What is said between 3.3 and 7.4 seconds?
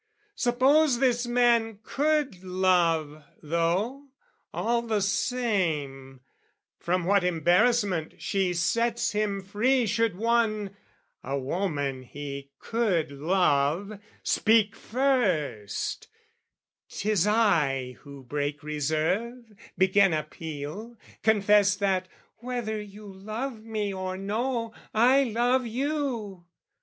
though, all the same From what